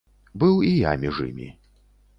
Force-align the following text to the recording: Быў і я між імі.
Быў 0.43 0.55
і 0.69 0.71
я 0.89 0.95
між 1.05 1.23
імі. 1.29 1.49